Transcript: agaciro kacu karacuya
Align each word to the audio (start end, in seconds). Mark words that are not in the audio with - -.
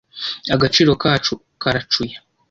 agaciro 0.55 0.91
kacu 1.01 1.33
karacuya 1.61 2.17